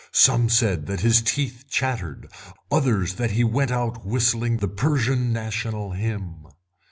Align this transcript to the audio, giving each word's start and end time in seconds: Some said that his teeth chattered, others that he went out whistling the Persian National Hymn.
Some 0.13 0.49
said 0.49 0.87
that 0.87 1.01
his 1.01 1.21
teeth 1.21 1.65
chattered, 1.69 2.27
others 2.71 3.13
that 3.17 3.29
he 3.33 3.43
went 3.43 3.69
out 3.69 4.03
whistling 4.03 4.57
the 4.57 4.67
Persian 4.67 5.31
National 5.31 5.91
Hymn. 5.91 6.47